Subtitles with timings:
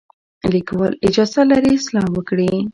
[0.51, 2.51] لیکوال اجازه لري اصلاح وکړي.